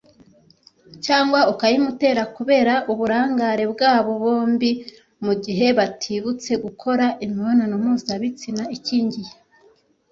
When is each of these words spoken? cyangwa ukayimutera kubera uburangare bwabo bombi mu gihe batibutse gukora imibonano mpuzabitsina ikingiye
cyangwa 1.05 1.39
ukayimutera 1.51 2.23
kubera 2.35 2.73
uburangare 2.91 3.63
bwabo 3.73 4.11
bombi 4.23 4.71
mu 5.25 5.33
gihe 5.43 5.67
batibutse 5.77 6.51
gukora 6.63 7.05
imibonano 7.23 7.73
mpuzabitsina 7.81 8.63
ikingiye 8.77 9.31